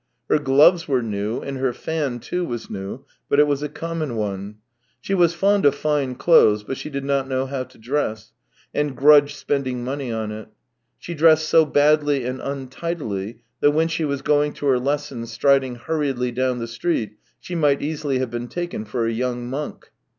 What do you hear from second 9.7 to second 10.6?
money on it.